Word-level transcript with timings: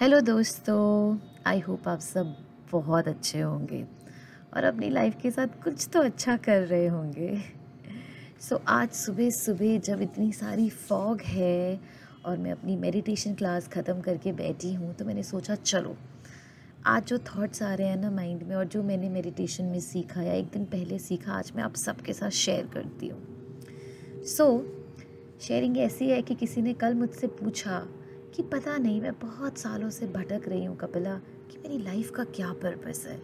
Hello 0.00 0.20
दोस्तों 0.20 1.18
I 1.46 1.60
hope 1.60 1.88
आप 1.88 2.00
सब 2.00 2.34
बहुत 2.72 3.08
अच्छे 3.08 3.40
होंगे 3.40 3.84
और 4.56 4.64
अपनी 4.64 4.88
लाइफ 4.90 5.16
के 5.22 5.30
साथ 5.30 5.46
कुछ 5.64 5.88
तो 5.92 6.00
अच्छा 6.02 6.36
कर 6.36 6.60
रहे 6.60 6.86
होंगे। 6.86 7.36
सो 8.40 8.56
so, 8.56 8.62
आज 8.68 8.90
सुबह 8.90 9.30
सुबह 9.30 9.78
जब 9.78 10.02
इतनी 10.02 10.32
सारी 10.32 10.68
फॉग 10.70 11.20
है 11.20 11.80
और 12.26 12.38
मैं 12.38 12.52
अपनी 12.52 12.76
मेडिटेशन 12.76 13.34
क्लास 13.34 13.68
ख़त्म 13.68 14.00
करके 14.00 14.32
बैठी 14.32 14.74
हूँ 14.74 14.94
तो 14.94 15.04
मैंने 15.04 15.22
सोचा 15.22 15.54
चलो 15.54 15.96
आज 16.86 17.06
जो 17.06 17.18
थॉट्स 17.18 17.62
आ 17.62 17.74
रहे 17.74 17.88
हैं 17.88 17.96
ना 17.96 18.10
माइंड 18.10 18.42
में 18.42 18.56
और 18.56 18.64
जो 18.64 18.82
मैंने 18.82 19.08
मेडिटेशन 19.08 19.64
में 19.64 19.80
सीखा 19.80 20.22
या 20.22 20.32
एक 20.32 20.44
दिन 20.44 20.64
पहले 20.64 20.98
सीखा 20.98 21.32
आज 21.32 21.52
मैं 21.56 21.62
आप 21.62 21.74
सबके 21.74 22.12
साथ 22.12 22.30
शेयर 22.30 22.66
करती 22.66 23.08
हूँ। 23.08 23.22
सो 24.24 24.58
so, 24.58 25.42
शेयरिंग 25.42 25.78
ऐसी 25.78 26.10
है 26.10 26.22
कि 26.22 26.34
किसी 26.34 26.62
ने 26.62 26.72
कल 26.74 26.94
मुझसे 26.94 27.26
पूछा 27.26 27.86
कि 28.34 28.42
पता 28.42 28.76
नहीं, 28.76 29.00
मैं 29.00 29.12
बहुत 29.12 29.58
सालों 29.58 29.90
से 29.90 30.06
भटक 30.06 30.48
रही 30.48 30.64
हूँ 30.64 30.76
कपिला, 30.76 31.14
कि 31.50 31.58
मेरी 31.58 31.78
लाइफ 31.78 32.10
का 32.10 32.24
क्या 32.24 32.52
पर्पस 32.52 33.04
है? 33.06 33.20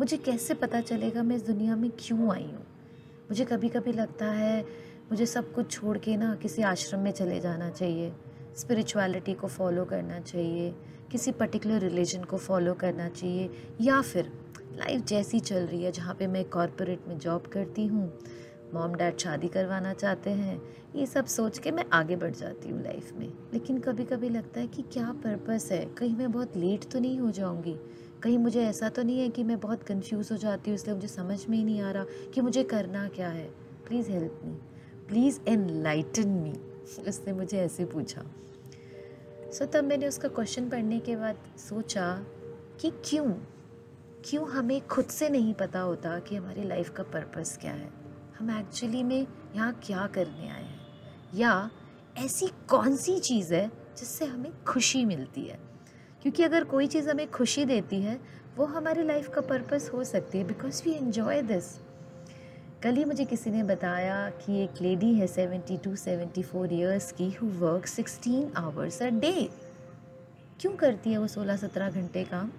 मुझे 0.00 0.16
कैसे 0.16 0.54
पता 0.54 0.80
चलेगा 0.80 1.22
मैं 1.22 1.36
इस 1.36 1.42
दुनिया 1.42 1.76
में 1.76 1.90
क्यों 1.90 2.32
आई 2.32 2.42
हूँ? 2.42 2.66
मुझे 3.30 3.44
कभी 3.44 3.68
कभी 3.68 3.92
लगता 3.92 4.26
है, 4.26 4.62
मुझे 5.10 5.26
सब 5.26 5.52
कुछ 5.52 5.70
छोड़ 5.70 5.98
के 5.98 6.16
ना 6.16 6.34
किसी 6.34 6.62
आश्रम 6.62 7.00
में 7.00 7.10
चले 7.10 7.40
जाना 7.40 7.70
चाहिए 7.70 8.12
स्पिरिचुअलिटी 8.56 9.34
को 9.34 9.46
फॉलो 9.46 9.84
करना 9.84 10.20
चाहिए, 10.20 10.74
किसी 11.10 11.32
पर्टिकुलर 11.32 11.80
रिलीजन 11.80 12.24
को 12.24 12.36
फॉलो 12.36 12.74
करना 12.74 13.08
चाहिए, 13.08 13.50
या 13.80 14.00
फिर 14.00 14.32
लाइफ 14.72 15.04
जैसी 15.04 15.40
चल 15.40 15.66
रही 15.66 15.82
है 15.84 15.92
जहाँ 15.92 16.14
पे 16.14 16.26
मैं 16.26 16.44
कॉरपोरेट 16.44 17.08
में 17.08 17.18
जॉब 17.18 17.46
करती 17.46 17.86
हूँ 17.86 18.12
मॉम 18.74 18.94
डैड 18.94 19.18
शादी 19.18 19.48
करवाना 19.48 19.92
चाहते 19.92 20.30
हैं 20.30 20.60
ये 20.96 21.06
सब 21.06 21.26
सोच 21.26 21.58
के 21.58 21.70
मैं 21.70 21.84
आगे 21.92 22.16
बढ़ 22.16 22.30
जाती 22.30 22.68
हूँ 22.68 22.82
लाइफ 22.82 23.12
में। 23.12 23.28
लेकिन 23.52 23.78
कभी 23.78 24.04
कभी 24.04 24.28
लगता 24.28 24.60
है 24.60 24.66
कि 24.66 24.82
क्या 24.82 25.12
पर्पस 25.12 25.68
है? 25.72 25.84
कहीं 25.84 26.16
मैं 26.16 26.32
बहुत 26.32 26.56
लेट 26.56 26.84
तो 26.92 26.98
नहीं 26.98 27.18
हो 27.18 27.30
जाऊँगी। 27.30 27.76
कहीं 28.22 28.38
मुझे 28.38 28.64
ऐसा 28.64 28.88
तो 28.88 29.02
नहीं 29.02 29.18
है 29.20 29.28
कि 29.28 29.44
मैं 29.44 29.60
बहुत 29.60 29.82
कंफ्यूज 29.82 30.32
हो 30.32 30.36
जाती 30.36 30.70
हूँ 30.70 30.74
इसलिए 30.74 30.94
मुझे 30.94 31.08
समझ 31.08 31.46
में 31.48 31.58
ही 31.58 31.64
नहीं 31.64 31.80
आ 31.80 31.90
रहा 31.90 32.04
कि 32.34 32.40
मुझे 32.40 32.64
करना 32.64 33.08
क्या 33.08 33.28
है। 33.28 33.46
Please 33.88 34.10
help 34.10 34.40
me 34.44 34.54
please 35.08 35.40
enlighten 35.48 36.28
me 36.28 36.52
उसने 37.08 37.32
मुझे 37.32 37.58
ऐसे 37.58 37.84
पूछा। 37.84 38.22
सो 39.52 39.64
so, 39.64 39.72
तब 39.72 39.84
मैंने 39.84 40.08
उसका 40.08 40.28
क्वेश्चन 40.28 40.68
पढ़ने 40.68 40.98
के 40.98 41.16
बाद 41.16 41.36
सोचा 41.58 42.24
कि 42.80 42.92
क्यों? 43.04 43.32
क्यों 44.24 44.48
हमें 44.48 44.86
खुद 44.86 45.04
से 45.04 45.28
नहीं 45.28 45.54
पता 45.54 45.80
होता 45.80 46.18
कि 46.18 46.36
हमारी 46.36 46.62
लाइफ 46.62 46.90
का 46.90 47.02
पर्पस 47.02 47.58
क्या 47.60 47.72
है? 47.72 47.97
हम 48.38 48.50
एक्चुअली 48.50 49.02
में 49.02 49.26
यहाँ 49.56 49.80
क्या 49.84 50.06
करने 50.06 50.48
आए 50.48 50.62
हैं? 50.62 50.80
या 51.34 51.70
ऐसी 52.18 52.46
कौन 52.68 52.96
सी 52.96 53.18
चीज़ 53.18 53.54
है 53.54 53.66
जिससे 53.98 54.24
हमें 54.24 54.64
खुशी 54.64 55.04
मिलती 55.04 55.40
है? 55.40 55.58
क्योंकि 56.22 56.42
अगर 56.42 56.64
कोई 56.64 56.86
चीज़ 56.86 57.08
हमें 57.10 57.30
खुशी 57.30 57.64
देती 57.64 58.00
है, 58.02 58.20
वो 58.56 58.64
हमारी 58.64 59.02
लाइफ 59.02 59.28
का 59.28 59.40
पर्पस 59.40 59.90
हो 59.94 60.04
सकती 60.04 60.38
है 60.38 60.44
बिकॉज़ 60.44 60.82
वी 60.84 60.92
एन्जॉय 60.92 61.42
दिस 61.42 61.64
कल 62.82 62.94
ही 62.94 63.04
मुझे 63.04 63.24
किसी 63.24 63.50
ने 63.50 63.62
बताया 63.62 64.30
कि 64.30 64.62
एक 64.64 64.80
लेडी 64.82 65.14
है 65.14 65.26
seventy 65.26 65.76
two 65.76 65.96
seventy 65.96 66.42
four 66.42 66.72
years 66.72 67.12
की 67.12 67.30
who 67.30 67.48
work 67.48 67.86
sixteen 67.86 68.52
hours 68.56 69.02
a 69.02 69.08
day 69.08 69.50
क्यों 70.60 70.72
करती 70.76 71.12
है 71.12 71.18
वो 71.18 71.26
सोलह 71.26 71.56
सत्रह 71.56 71.90
घंटे 71.90 72.24
काम? 72.24 72.50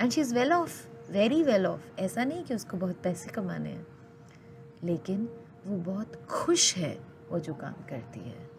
And 0.00 0.12
she 0.12 0.20
is 0.20 0.34
well 0.34 0.52
off 0.52 0.86
very 1.12 1.42
well 1.42 1.66
off 1.66 2.00
ऐसा 2.00 2.24
नहीं 2.24 2.44
कि 2.44 2.54
उसको 2.54 2.76
बहुत 2.76 3.00
पैसे 3.02 3.30
कमाने 3.30 3.68
हैं। 3.68 3.86
लेकिन 4.84 5.28
वो 5.66 5.76
बहुत 5.76 6.26
खुश 6.26 6.76
है 6.76 7.00
वो 7.30 7.38
जो 7.38 7.54
काम 7.54 7.72
करती 7.72 8.20
है। 8.20 8.50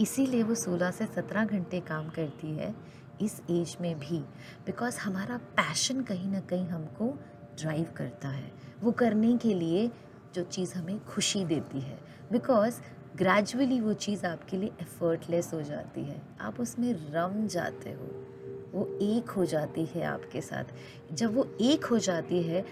इसीलिए 0.00 0.42
वो 0.42 0.54
16 0.54 0.90
से 0.90 1.06
17 1.06 1.44
घंटे 1.44 1.80
काम 1.80 2.08
करती 2.08 2.50
है 2.50 2.74
इस 3.20 3.42
एज 3.50 3.76
में 3.80 3.98
भी 3.98 4.18
बिकॉज़ 4.66 4.98
हमारा 4.98 5.36
पैशन 5.36 6.02
कहीं 6.02 6.28
ना 6.28 6.40
कहीं 6.40 6.66
हमको 6.66 7.18
ड्राइव 7.60 7.86
करता 7.96 8.28
है। 8.28 8.52
वो 8.80 8.92
करने 8.92 9.36
के 9.36 9.54
लिए 9.54 9.90
जो 10.34 10.44
चीज़ 10.44 10.74
हमें 10.74 11.04
खुशी 11.04 11.44
देती 11.44 11.80
है। 11.80 12.00
बिकॉज़ 12.32 12.80
ग्रेजुअली 13.16 13.80
वो 13.80 13.92
चीज़ 13.92 14.26
आपके 14.26 14.56
लिए 14.56 14.70
एफर्टलेस 14.80 15.54
हो 15.54 15.62
जाती 15.62 16.04
है। 16.04 16.22
आप 16.40 16.60
उसमें 16.60 17.12
रम 17.12 17.46
जाते 17.46 17.92
हो। 17.92 18.26
वो 18.72 18.98
एक 19.02 19.30
हो 19.30 19.44
जाती 19.44 19.84
है 19.84 20.02
आपके 20.02 20.40
साथ। 20.40 20.64
जब 21.12 21.34
वो 21.34 21.56
एक 21.60 21.84
हो 21.84 21.98
जाती 21.98 22.42
है 22.42 22.62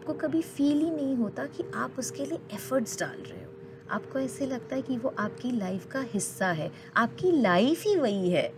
आपको 0.00 0.12
कभी 0.12 0.42
फील 0.42 0.78
ही 0.78 0.90
नहीं 0.90 1.16
होता 1.16 1.46
कि 1.46 1.64
आप 1.74 1.96
उसके 1.98 2.24
लिए 2.24 2.38
एफर्ट्स 2.54 3.00
डाल 3.00 3.16
रहे 3.16 3.44
हो। 3.44 3.50
आपको 3.90 4.18
ऐसे 4.18 4.46
लगता 4.46 4.76
है 4.76 4.82
कि 4.82 4.96
वो 4.98 5.14
आपकी 5.18 5.50
लाइफ 5.50 5.86
का 5.86 6.00
हिस्सा 6.00 6.46
है, 6.46 6.72
आपकी 6.96 7.32
लाइफ 7.32 7.84
ही 7.84 7.96
वही 7.96 8.30
है। 8.30 8.54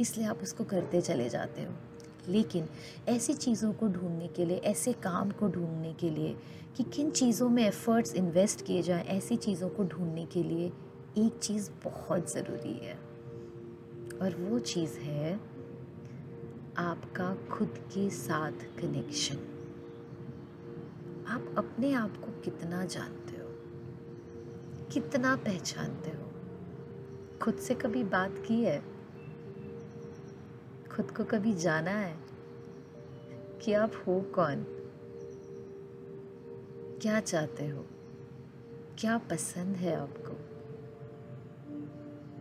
इसलिए 0.00 0.26
आप 0.26 0.42
उसको 0.42 0.64
करते 0.64 1.00
चले 1.00 1.28
जाते 1.28 1.62
हो। 1.62 1.74
लेकिन 2.28 2.68
ऐसी 3.08 3.34
चीज़ों 3.34 3.72
को 3.72 3.88
ढूँढने 3.88 4.28
के 4.28 4.44
लिए, 4.44 4.56
ऐसे 4.56 4.92
काम 4.92 5.30
को 5.30 5.48
ढूँढने 5.48 5.92
के 5.92 6.10
लिए 6.10 6.36
कि 6.76 6.82
किन 6.82 7.10
चीज़ों 7.10 7.48
में 7.48 7.66
एफ़र्ट्स 7.66 8.14
इन्वेस्ट 8.14 8.66
किए 8.66 8.82
जाएँ, 8.82 9.04
ऐसी 9.04 9.36
चीज़ों 9.36 9.68
को 9.68 9.84
ढूँढने 9.84 10.26
के 10.26 10.42
लिए 10.42 10.72
एक 11.18 11.38
चीज़ 11.38 11.70
बहुत 11.84 12.32
ज़रूरी 12.32 12.78
है। 12.86 12.94
और 14.22 14.36
वो 14.40 14.58
चीज़ 14.58 14.98
है 14.98 15.40
आपका 16.78 17.34
खुद 17.56 17.78
के 17.78 18.10
साथ 18.10 18.52
कनेक्शन 18.52 19.51
आप 21.28 21.54
अपने 21.58 21.92
आप 21.92 22.16
को 22.16 22.40
कितना 22.40 22.84
जानते 22.84 23.32
हो? 23.36 23.48
कितना 24.92 25.36
पहचानते 25.36 26.10
हो? 26.10 26.32
खुद 27.42 27.54
से 27.54 27.74
कभी 27.74 28.04
बात 28.04 28.34
की 28.46 28.64
है? 28.64 28.84
खुद 30.90 31.10
को 31.10 31.24
कभी 31.24 31.54
जाना 31.54 31.90
है? 31.90 32.18
कि 33.62 33.72
आप 33.72 33.92
हो 34.06 34.20
कौन? 34.20 34.64
क्या 37.02 37.20
चाहते 37.20 37.68
हो? 37.68 37.86
क्या 38.98 39.18
पसंद 39.18 39.76
है 39.76 39.96
आपको? 39.96 40.38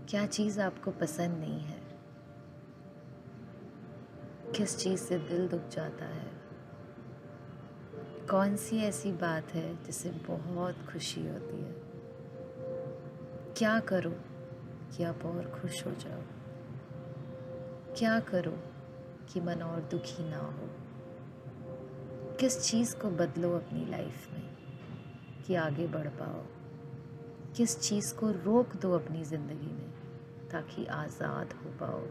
क्या 0.09 0.25
चीज़ 0.25 0.61
आपको 0.61 0.91
पसंद 0.91 1.37
नहीं 1.37 1.59
है? 1.59 1.81
किस 4.55 4.77
चीज़ 4.77 5.01
से 5.01 5.17
दिल 5.17 5.47
दुख 5.47 5.67
जाता 5.67 6.05
है? 6.05 6.40
कौन 8.29 8.55
सी 8.55 8.77
ऐसी 8.77 9.11
बात 9.11 9.53
है 9.53 9.83
जिससे 9.83 10.09
बहुत 10.09 10.75
खुशी 10.93 11.27
होती 11.27 11.57
है? 11.61 11.71
क्या 13.57 13.79
करो 13.79 14.09
कि 14.95 15.03
आप 15.03 15.25
और 15.25 15.61
खुश 15.61 15.85
हो 15.85 15.91
जाओ? 15.91 16.21
क्या 17.97 18.19
करो 18.19 18.57
कि 19.33 19.41
मन 19.41 19.61
और 19.61 19.81
दुखी 19.81 20.29
ना 20.29 20.37
हो? 20.37 20.69
किस 22.39 22.61
चीज़ 22.61 22.95
को 22.95 23.09
बदलो 23.09 23.55
अपनी 23.55 23.85
लाइफ 23.85 24.31
में 24.33 24.57
कि 25.47 25.55
आगे 25.55 25.87
बढ़ 25.87 26.07
पाओ? 26.07 26.45
किस 27.55 27.79
चीज़ 27.79 28.15
को 28.15 28.31
रोक 28.31 28.75
दो 28.75 28.93
अपनी 28.93 29.23
ज़िंदगी 29.23 29.73
में 29.73 29.91
ताकि 30.51 30.85
आज़ाद 30.85 31.53
हो 31.53 31.69
पाओ? 31.69 32.01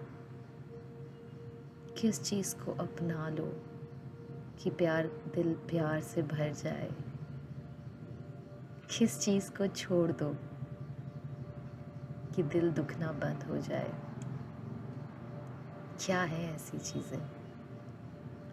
किस 2.01 2.23
चीज़ 2.23 2.57
को 2.57 2.73
अपना 2.73 3.29
लो 3.29 3.70
कि 4.63 4.71
प्यार 4.71 5.07
दिल 5.07 5.55
प्यार 5.55 6.01
से 6.01 6.23
भर 6.23 6.53
जाए। 6.53 6.93
किस 8.99 9.21
चीज़ 9.21 9.51
को 9.51 9.67
छोड़ 9.67 10.13
दो 10.13 10.37
कि 12.35 12.43
दिल 12.43 12.71
दुखना 12.71 13.13
बंद 13.13 13.43
हो 13.43 13.59
जाए? 13.59 13.93
क्या 16.01 16.23
है 16.23 16.55
ऐसी 16.55 16.79
चीज़ें? 16.79 17.29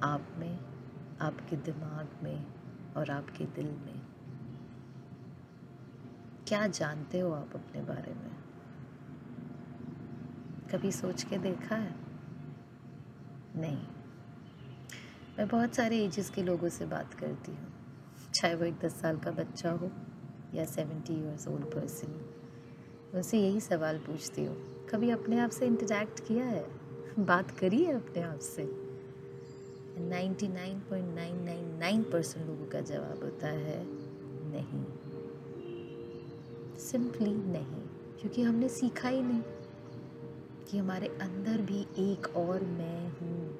आप 0.03 0.27
में, 0.37 0.59
आपके 1.21 1.55
दिमाग 1.55 2.09
में 2.23 2.45
और 2.97 3.11
आपके 3.11 3.45
दिल 3.45 3.65
में। 3.65 4.01
क्या 6.47 6.67
जानते 6.67 7.19
हो 7.19 7.31
आप 7.31 7.49
अपने 7.55 7.81
बारे 7.81 8.13
में? 8.13 8.35
कभी 10.71 10.91
सोच 10.91 11.23
के 11.23 11.37
देखा 11.37 11.75
है? 11.75 11.95
नहीं। 13.55 13.96
मैं 15.37 15.47
बहुत 15.47 15.75
सारे 15.75 16.05
एजेस 16.05 16.29
के 16.29 16.43
लोगों 16.43 16.69
से 16.69 16.85
बात 16.85 17.13
करती 17.13 17.51
हूँ। 17.51 17.67
चाहे 18.33 18.55
वो 18.55 18.65
एक 18.65 18.79
दस 18.79 19.01
साल 19.01 19.17
का 19.17 19.31
बच्चा 19.31 19.71
हो 19.71 19.91
या 20.55 20.65
सेवेंटी 20.65 21.13
ईयर्स 21.13 21.47
ओल्ड 21.47 21.65
पर्सन 21.65 22.21
उनसे 23.13 23.39
यही 23.39 23.59
सवाल 23.59 23.97
पूछती 23.97 24.45
हूँ। 24.45 24.87
कभी 24.87 25.09
अपने 25.09 25.39
आप 25.39 25.49
से 25.49 25.65
इंटरेक्ट 25.65 26.27
किया 26.27 26.45
है? 26.45 26.67
बात 27.19 27.51
करी 27.51 27.83
है 27.83 27.95
अपने 27.95 28.21
आप 28.21 28.39
से? 28.39 28.87
99.999 30.09 32.11
परसेंट 32.11 32.47
लोगों 32.47 32.65
का 32.65 32.81
जवाब 32.81 33.23
होता 33.23 33.47
है 33.47 33.87
नहीं। 34.51 34.85
सिंपली 36.77 37.33
नहीं। 37.33 37.81
क्योंकि 38.19 38.41
हमने 38.41 38.69
सीखा 38.69 39.09
ही 39.09 39.21
नहीं 39.21 39.41
कि 40.67 40.77
हमारे 40.77 41.07
अंदर 41.07 41.61
भी 41.61 41.81
एक 41.81 42.35
और 42.35 42.63
मैं 42.63 43.09
हूँ। 43.09 43.59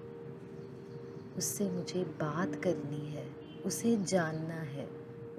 उससे 1.38 1.72
मुझे 1.72 2.04
बात 2.04 2.56
करनी 2.56 3.08
है, 3.08 3.28
उसे 3.66 3.98
जानना 3.98 4.54
है। 4.54 4.90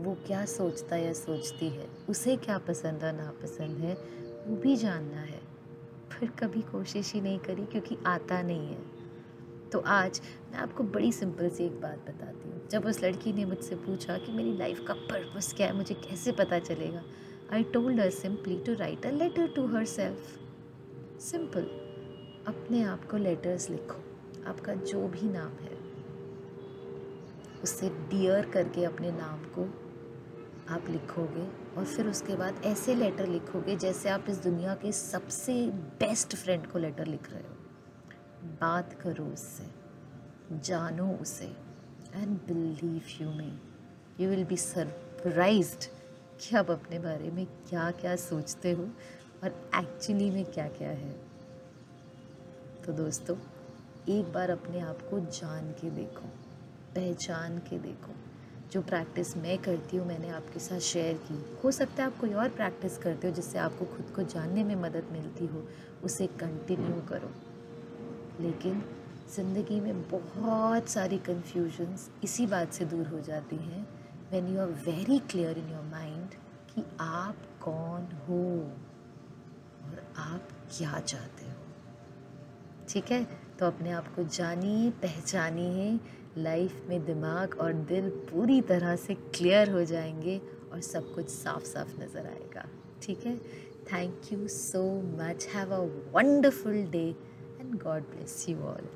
वो 0.00 0.16
क्या 0.26 0.44
सोचता 0.44 0.96
या 0.96 1.12
सोचती 1.12 1.68
है? 1.68 1.88
उसे 2.08 2.36
क्या 2.36 2.58
पसंद 2.58 3.04
और 3.04 3.12
नापसंद 3.12 3.78
है? 3.78 3.94
वो 4.46 4.56
भी 4.56 4.76
जानना 4.76 5.20
है। 5.20 5.40
फिर 6.12 6.30
कभी 6.30 6.62
कोशिश 6.62 7.14
ही 7.14 7.20
नहीं 7.20 7.38
करी 7.38 7.66
क्योंकि 7.66 7.98
आता 8.06 8.42
नहीं 8.42 8.68
है। 8.68 8.82
तो 9.72 9.78
आज 9.78 10.20
मैं 10.52 10.58
आपको 10.58 10.84
बड़ी 10.84 11.12
सिंपल 11.12 11.48
सी 11.48 11.64
एक 11.64 11.80
बात 11.80 11.98
बताती 11.98 12.50
हूँ। 12.50 12.68
जब 12.68 12.86
उस 12.86 13.04
लड़की 13.04 13.32
ने 13.32 13.44
मुझसे 13.44 13.74
पूछा 13.74 14.18
कि 14.18 14.32
मेरी 14.32 14.56
लाइफ 14.56 14.84
का 14.88 14.94
पर्पस 14.94 15.52
क्या 15.52 15.66
है, 15.66 15.76
मुझे 15.76 15.94
कैसे 15.94 16.32
पता 16.32 16.58
चलेगा? 16.58 17.02
I 17.52 17.62
told 17.62 18.00
her 18.00 18.10
simply 18.10 18.58
to 18.58 18.74
write 18.74 19.06
a 19.06 19.10
letter 19.10 19.46
to 19.46 19.66
herself 19.84 20.38
simple 21.20 21.62
अपने 22.46 22.82
आप 22.82 23.10
को 23.10 23.16
लेटर्स 23.16 23.70
लिखो। 23.70 24.04
आपका 24.46 24.74
जो 24.74 25.08
भी 25.08 25.28
नाम 25.28 25.48
है। 25.48 25.77
उससे 27.62 27.88
डियर 28.10 28.50
करके 28.50 28.84
अपने 28.84 29.10
नाम 29.10 29.44
को 29.58 29.64
आप 30.74 30.88
लिखोगे 30.88 31.46
और 31.76 31.84
फिर 31.84 32.06
उसके 32.06 32.34
बाद 32.36 32.62
ऐसे 32.64 32.94
लेटर 32.94 33.26
लिखोगे 33.26 33.76
जैसे 33.76 34.08
आप 34.08 34.24
इस 34.28 34.38
दुनिया 34.38 34.74
के 34.74 34.92
सबसे 34.92 35.66
बेस्ट 36.00 36.36
फ्रेंड 36.36 36.66
को 36.66 36.78
लेटर 36.78 37.06
लिख 37.06 37.30
रहे 37.32 37.42
हो। 37.42 37.54
बात 38.60 38.92
करो 38.92 39.24
उससे, 39.24 39.64
जानो 40.58 41.12
उसे 41.12 41.46
and 42.14 42.36
believe 42.48 43.02
you 43.20 43.30
me 43.30 43.52
you 44.20 44.30
will 44.30 44.44
be 44.44 44.56
surprise 44.56 45.76
कि 46.40 46.56
आप 46.56 46.70
अपने 46.70 46.98
बारे 46.98 47.30
में 47.30 47.46
क्या 47.68 47.90
क्या 47.90 48.16
सोचते 48.16 48.72
हो 48.72 48.88
और 49.44 49.70
एक्चुअली 49.76 50.30
में 50.30 50.44
क्या 50.44 50.68
क्या 50.68 50.90
है। 50.90 51.12
तो 52.86 52.92
दोस्तों, 52.92 53.36
एक 54.08 54.32
बार 54.32 54.50
अपने 54.50 54.80
आप 54.80 55.02
को 55.02 55.20
जान 55.20 55.72
के 55.72 55.90
देखो। 55.90 56.28
पहचान 56.94 57.58
के 57.58 57.78
देखो। 57.78 58.12
जो 58.72 58.82
प्रैक्टिस 58.82 59.36
मैं 59.36 59.58
करती 59.58 59.96
हूँ, 59.96 60.06
मैंने 60.06 60.28
आपके 60.28 60.58
साथ 60.58 60.78
शेयर 60.78 61.14
की। 61.14 61.60
हो 61.64 61.70
सकता 61.70 62.02
है 62.02 62.10
आप 62.10 62.18
कोई 62.18 62.32
और 62.32 62.48
प्रैक्टिस 62.48 62.98
करते 62.98 63.28
हो, 63.28 63.34
जिससे 63.34 63.58
आपको 63.58 63.84
खुद 63.84 64.12
को 64.16 64.22
जानने 64.22 64.64
में 64.64 64.76
मदद 64.76 65.08
मिलती 65.12 65.46
हो, 65.46 65.68
उसे 66.04 66.26
कंटिन्यू 66.26 67.00
करो। 67.08 67.30
लेकिन 68.40 68.82
ज़िंदगी 69.36 69.80
में 69.80 70.02
बहुत 70.10 70.88
सारी 70.88 71.18
कन्फ्यूजन्स 71.18 72.10
इसी 72.24 72.46
बात 72.46 72.72
से 72.72 72.84
दूर 72.84 73.06
हो 73.06 73.20
जाती 73.20 73.56
हैं। 73.56 73.88
When 74.30 74.48
you 74.48 74.60
are 74.60 74.68
very 74.68 75.18
clear 75.18 75.58
in 75.58 75.70
your 75.70 75.84
mind 75.84 76.28
कि 76.74 76.84
आप 77.00 77.36
कौन 77.62 78.08
हो 78.28 78.44
और 79.84 80.12
आप 80.16 80.48
क्या 80.78 81.00
चाहते 81.00 81.44
हो। 81.44 81.56
ठीक 82.88 83.10
है? 83.12 83.24
तो 83.58 83.66
अपने 83.66 83.90
आप 83.90 84.14
को 84.14 84.24
जानिए 84.24 84.90
पहचानिए 84.90 86.00
लाइफ 86.36 86.82
में 86.88 87.04
दिमाग 87.04 87.54
और 87.60 87.72
दिल 87.90 88.08
पूरी 88.30 88.60
तरह 88.68 88.94
से 88.96 89.14
क्लियर 89.14 89.70
हो 89.70 89.84
जाएँगे 89.84 90.40
और 90.72 90.80
सब 90.80 91.12
कुछ 91.14 91.28
साफ़ 91.28 91.64
साफ़ 91.64 92.00
नज़र 92.00 92.26
आएगा। 92.26 92.64
ठीक 93.02 93.26
है? 93.26 93.36
Thank 93.92 94.32
you 94.32 94.48
so 94.48 94.82
much 95.20 95.46
have 95.54 95.74
a 95.74 95.78
wonderful 96.14 96.82
day 96.92 97.04
and 97.60 97.74
God 97.82 98.02
bless 98.10 98.44
you 98.48 98.58
all 98.58 98.88